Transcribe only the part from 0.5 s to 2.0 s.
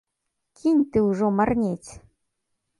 Кінь ты ўжо марнець!